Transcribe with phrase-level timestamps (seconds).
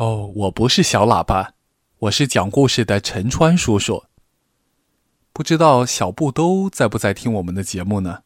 [0.00, 1.52] 哦我不是小喇叭，
[1.98, 4.04] 我是讲故事的陈川叔叔。
[5.34, 8.20] 不知道小布兜在不在听我们的节目呢？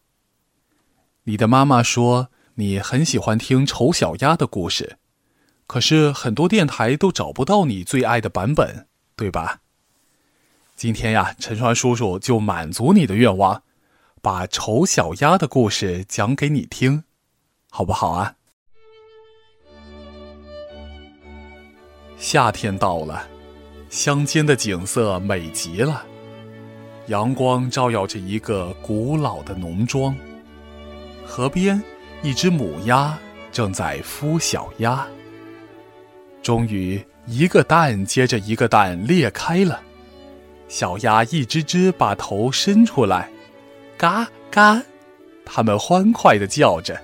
[1.25, 4.99] 你的妈妈说你很喜欢听丑小鸭的故事，
[5.67, 9.59] 可是很多电台都找不到你最爱的版本，对吧？
[10.77, 13.65] 今天呀，陈川叔叔就满足你的愿望，
[14.23, 17.03] 把丑小鸭的故事讲给你听，
[17.69, 18.37] 好不好啊？
[22.25, 23.29] 夏天到了，
[23.91, 26.03] 乡间的景色美极了。
[27.09, 30.17] 阳光照耀着一个古老的农庄，
[31.27, 31.81] 河边
[32.23, 33.19] 一只母鸭
[33.53, 35.07] 正在孵小鸭。
[36.43, 39.83] 终于，一个蛋接着一个蛋裂开了，
[40.67, 43.29] 小鸭一只只把头伸出来，
[43.99, 44.83] 嘎嘎，
[45.45, 46.99] 它们欢快的叫着。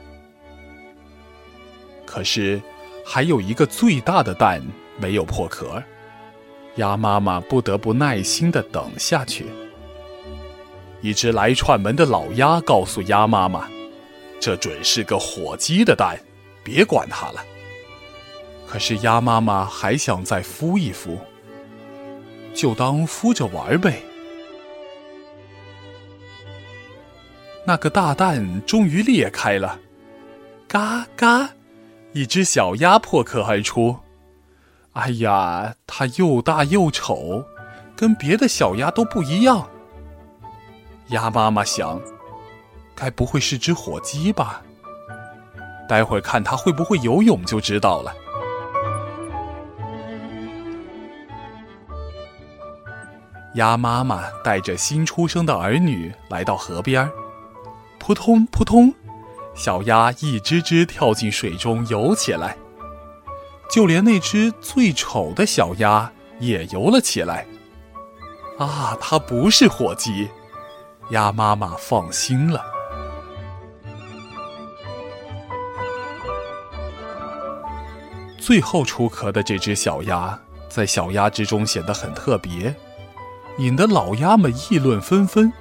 [2.07, 2.59] 可是，
[3.05, 4.63] 还有一个最大的蛋。
[5.01, 5.83] 没有破壳，
[6.77, 9.47] 鸭妈妈不得不耐心的等下去。
[11.01, 13.67] 一只来串门的老鸭告诉鸭妈妈
[14.39, 16.19] ：“这准是个火鸡的蛋，
[16.63, 17.45] 别管它了。”
[18.69, 21.19] 可是鸭妈妈还想再孵一孵，
[22.55, 24.03] 就当孵着玩呗。
[27.67, 29.79] 那个大蛋终于裂开了，
[30.69, 31.51] 嘎嘎，
[32.13, 33.97] 一只小鸭破壳而出。
[34.93, 37.45] 哎呀，它又大又丑，
[37.95, 39.69] 跟别的小鸭都不一样。
[41.09, 42.01] 鸭妈妈想，
[42.95, 44.63] 该不会是只火鸡吧？
[45.89, 48.15] 待会儿看它会不会游泳就知道了。
[53.55, 57.11] 鸭妈妈带着新出生的儿女来到河边
[57.99, 58.95] 扑通扑通，
[59.55, 62.57] 小鸭一只只跳进水中游起来。
[63.71, 67.47] 就连那只最丑的小鸭也游了起来。
[68.59, 70.29] 啊，它不是火鸡，
[71.11, 72.65] 鸭妈妈放心了。
[78.39, 80.39] 最后出壳的这只小鸭，
[80.69, 82.75] 在小鸭之中显得很特别，
[83.59, 85.53] 引得老鸭们议论纷纷。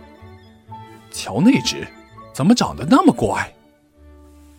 [1.11, 1.87] 瞧那只，
[2.33, 3.53] 怎么长得那么怪？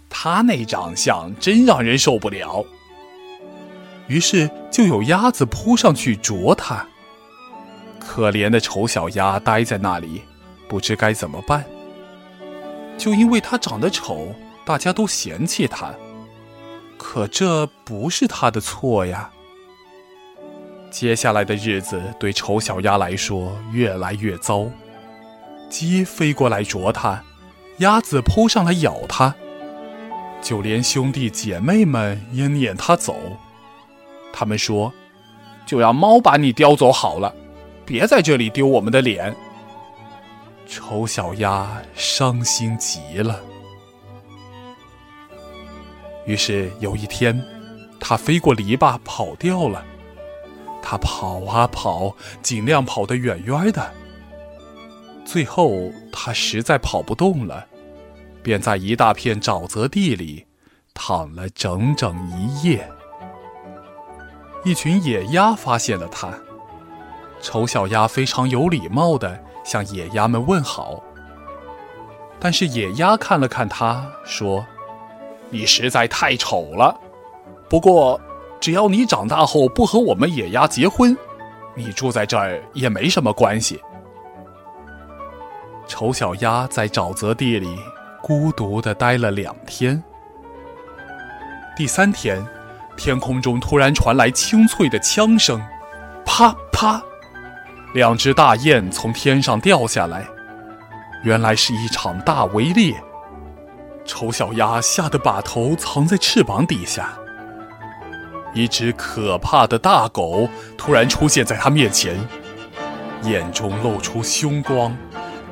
[0.09, 2.65] 它那长相真让人受不了。
[4.11, 6.85] 于是就有鸭子扑上去啄它。
[8.01, 10.23] 可怜的丑小鸭呆在那里，
[10.69, 11.65] 不知该怎么办。
[12.99, 14.35] 就因为它长得丑，
[14.65, 15.95] 大家都嫌弃它。
[16.99, 19.31] 可这不是它的错呀。
[20.91, 24.67] 接下来的日子对丑小鸭来说越来越糟。
[25.71, 27.23] 鸡飞过来啄它，
[27.79, 29.33] 鸭子扑上来咬它，
[30.43, 33.15] 就连兄弟姐妹们也撵它走。
[34.33, 34.93] 他们说
[35.67, 37.35] ：“就让猫把你叼走好了，
[37.85, 39.35] 别在这里丢我们的脸。”
[40.67, 43.41] 丑小鸭伤心极了。
[46.27, 47.43] 于是有一天，
[47.99, 49.85] 它飞过篱笆跑掉了。
[50.81, 53.93] 它跑啊跑，尽量跑得远远的。
[55.25, 57.67] 最后，它实在跑不动了，
[58.43, 60.47] 便在一大片沼泽地里
[60.95, 62.89] 躺了整整一夜。
[64.63, 66.33] 一群野鸭发现了它，
[67.41, 71.03] 丑小鸭非常有礼貌地向野鸭们问好。
[72.39, 74.67] 但是野鸭看了看它，说
[75.49, 76.95] ：“你实在太丑了。
[77.71, 78.21] 不过，
[78.61, 81.17] 只要你长大后不和我们野鸭结婚，
[81.75, 83.81] 你住在这儿也没什么关系。”
[85.89, 87.79] 丑小鸭在沼泽地里
[88.23, 90.03] 孤独地待了两天。
[91.75, 92.47] 第三天。
[93.01, 95.59] 天空中突然传来清脆的枪声，
[96.23, 97.03] 啪啪，
[97.95, 100.27] 两只大雁从天上掉下来，
[101.23, 102.95] 原来是一场大围猎。
[104.05, 107.19] 丑小鸭吓得把头藏在翅膀底下。
[108.53, 112.15] 一只可怕的大狗突然出现在它面前，
[113.23, 114.95] 眼中露出凶光，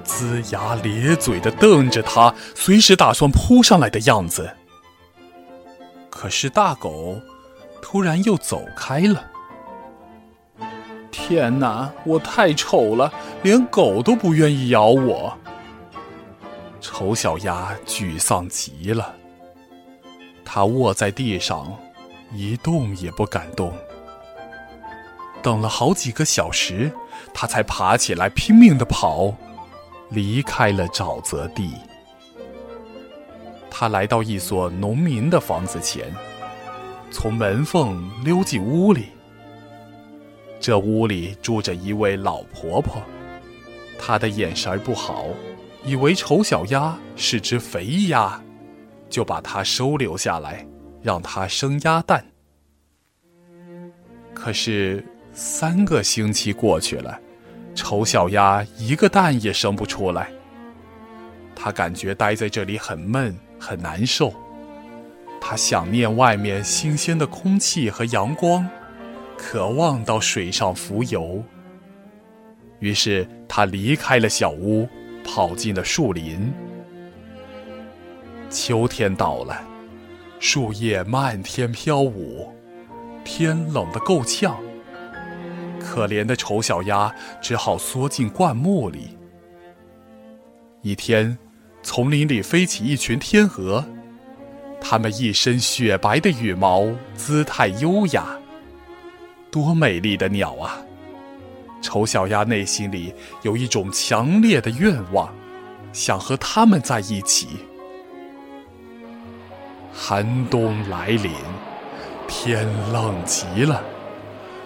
[0.05, 4.51] 龇牙咧嘴地瞪着它，随时打算扑上来的样子。
[6.11, 7.19] 可是大狗。
[7.91, 9.31] 突然又走开了。
[11.11, 13.11] 天哪，我太丑了，
[13.43, 15.35] 连狗都不愿意咬我。
[16.83, 19.15] 丑小鸭沮丧极了，
[20.45, 21.75] 它卧在地上，
[22.31, 23.73] 一动也不敢动。
[25.41, 26.93] 等了好几个小时，
[27.33, 29.33] 它才爬起来，拼命的跑，
[30.11, 31.73] 离开了沼泽地。
[33.71, 36.15] 它来到一所农民的房子前。
[37.11, 39.07] 从门缝溜进屋里，
[40.61, 43.03] 这屋里住着一位老婆婆，
[43.99, 45.27] 她的眼神不好，
[45.85, 48.41] 以为丑小鸭是只肥鸭，
[49.09, 50.67] 就把它收留下来，
[51.03, 52.25] 让它生鸭蛋。
[54.35, 57.19] 可是三个星期过去了，
[57.75, 60.31] 丑小鸭一个蛋也生不出来。
[61.57, 64.33] 它感觉待在这里很闷，很难受。
[65.41, 68.69] 它想念外面新鲜的空气和阳光。
[69.41, 71.45] 渴望到水上浮游，
[72.81, 74.89] 于是他离开了小屋，
[75.23, 76.53] 跑进了树林。
[78.51, 79.63] 秋天到了，
[80.41, 82.53] 树叶漫天飘舞，
[83.25, 84.59] 天冷得够呛。
[85.79, 89.17] 可怜的丑小鸭只好缩进灌木里。
[90.83, 91.39] 一天，
[91.81, 93.85] 丛林里飞起一群天鹅，
[94.81, 98.27] 它们一身雪白的羽毛，姿态优雅。
[99.51, 100.79] 多美丽的鸟啊！
[101.81, 105.33] 丑小鸭内心里有一种强烈的愿望，
[105.93, 107.49] 想和它们在一起。
[109.93, 111.31] 寒冬来临，
[112.27, 113.83] 天冷极了，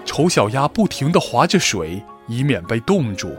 [0.04, 3.36] 丑小鸭不停地划着水，以免被冻住。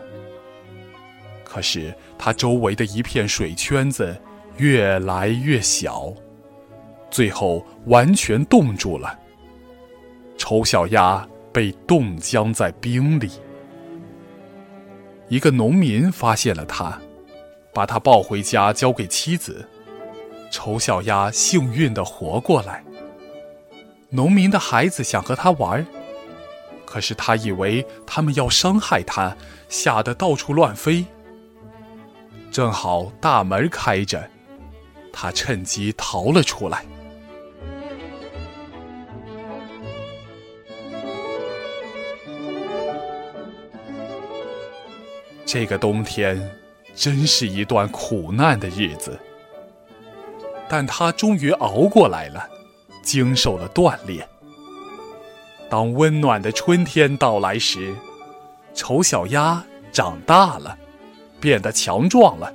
[1.44, 4.16] 可是它周围的一片水圈子
[4.58, 6.14] 越来越小，
[7.14, 9.18] 最后完全冻住了。
[10.38, 11.26] 丑小鸭。
[11.54, 13.30] 被冻僵在冰里。
[15.30, 17.00] 一个农民发现了他，
[17.72, 19.70] 把他抱回家交给妻子。
[20.50, 22.84] 丑小鸭幸运的活过来。
[24.10, 25.86] 农民的孩子想和他玩，
[26.88, 29.38] 可是他以为他们要伤害他，
[29.70, 31.06] 吓得到处乱飞。
[32.50, 34.28] 正好大门开着，
[35.12, 36.84] 他趁机逃了出来。
[45.54, 46.50] 这个冬天，
[46.96, 49.20] 真是一段苦难的日子。
[50.68, 52.50] 但他终于熬过来了，
[53.04, 54.28] 经受了锻炼。
[55.70, 57.94] 当温暖的春天到来时，
[58.74, 60.76] 丑小鸭长大了，
[61.40, 62.52] 变得强壮了。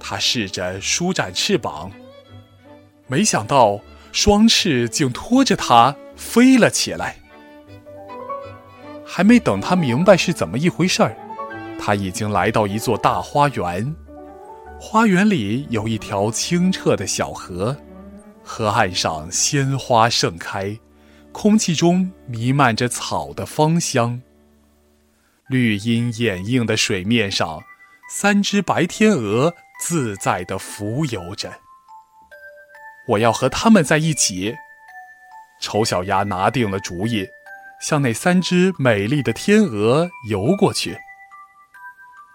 [0.00, 1.92] 它试着舒展翅膀，
[3.08, 3.78] 没想到
[4.10, 7.16] 双翅竟拖着它飞了起来。
[9.04, 11.14] 还没等他明白是怎么一回事儿。
[11.78, 13.94] 他已经来到一座大花园，
[14.80, 17.76] 花园里有一条清澈的小河，
[18.42, 20.78] 河岸上鲜花盛开，
[21.32, 24.20] 空气中弥漫着草的芳香。
[25.48, 27.62] 绿荫掩映的水面上，
[28.10, 31.52] 三只白天鹅自在地浮游着。
[33.08, 34.54] 我要和它们在一起。
[35.60, 37.26] 丑小鸭拿定了主意，
[37.80, 40.96] 向那三只美丽的天鹅游过去。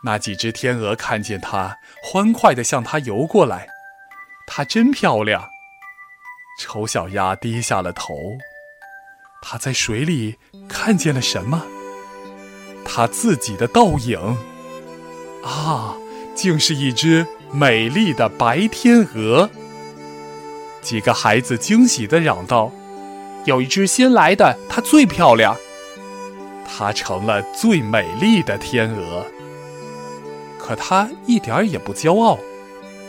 [0.04, 3.68] 那几只天鹅看见它，欢快地向它游过来。
[4.48, 5.50] 它真漂亮。
[6.60, 8.16] 丑小鸭低下了头。
[9.42, 10.38] 它在水里
[10.68, 11.66] 看见了什么？
[12.86, 14.38] 它自己的倒影。
[15.44, 15.96] 啊，
[16.36, 19.50] 竟是一只美丽的白天鹅。
[20.82, 22.72] 几个孩子惊喜地嚷道
[23.46, 25.56] ：“有一只新来的，它最漂亮。
[26.66, 29.26] 它成了最美丽的天鹅。”
[30.70, 32.38] 可他一点儿也不骄傲。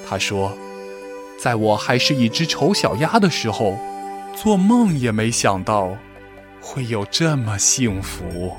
[0.09, 0.57] 他说
[1.39, 3.77] ：“在我还是一只丑小鸭的时候，
[4.35, 5.95] 做梦也没想到
[6.63, 8.55] 会有这么幸福。”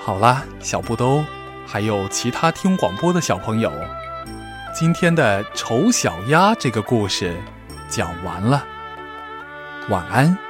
[0.00, 1.22] 好啦，小布兜。
[1.70, 3.70] 还有其他听广播的小朋友，
[4.74, 7.36] 今天的丑小鸭这个故事
[7.90, 8.64] 讲完了，
[9.90, 10.47] 晚安。